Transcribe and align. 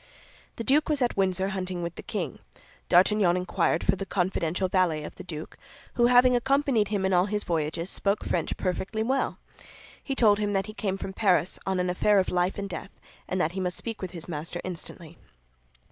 The 0.55 0.63
duke 0.63 0.89
was 0.89 0.99
at 1.03 1.15
Windsor 1.15 1.49
hunting 1.49 1.83
with 1.83 1.93
the 1.93 2.01
king. 2.01 2.39
D'Artagnan 2.89 3.37
inquired 3.37 3.83
for 3.83 3.95
the 3.95 4.03
confidential 4.07 4.67
valet 4.67 5.03
of 5.03 5.13
the 5.13 5.23
duke, 5.23 5.57
who, 5.93 6.07
having 6.07 6.35
accompanied 6.35 6.87
him 6.87 7.05
in 7.05 7.13
all 7.13 7.27
his 7.27 7.43
voyages, 7.43 7.91
spoke 7.91 8.23
French 8.25 8.57
perfectly 8.57 9.03
well; 9.03 9.37
he 10.03 10.15
told 10.15 10.39
him 10.39 10.53
that 10.53 10.65
he 10.65 10.73
came 10.73 10.97
from 10.97 11.13
Paris 11.13 11.59
on 11.67 11.79
an 11.79 11.87
affair 11.87 12.17
of 12.17 12.29
life 12.29 12.57
and 12.57 12.67
death, 12.67 12.89
and 13.29 13.39
that 13.39 13.51
he 13.51 13.59
must 13.59 13.77
speak 13.77 14.01
with 14.01 14.09
his 14.09 14.27
master 14.27 14.59
instantly. 14.63 15.19